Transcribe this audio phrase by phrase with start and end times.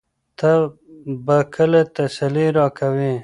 [0.39, 0.51] ته
[1.25, 3.13] به کله تسلي راکوې؟